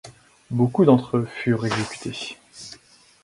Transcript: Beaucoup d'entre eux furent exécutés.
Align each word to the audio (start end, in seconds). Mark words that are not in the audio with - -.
Beaucoup 0.49 0.83
d'entre 0.83 1.17
eux 1.17 1.25
furent 1.27 1.63
exécutés. 1.63 2.35